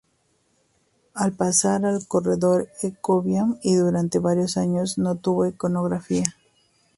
[1.13, 6.23] Al pasar al Corredor Ecovía, y durante varios años, no tuvo iconografía.